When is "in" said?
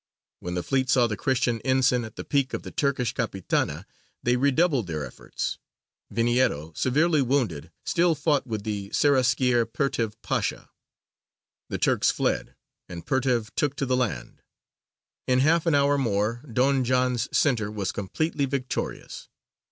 15.27-15.41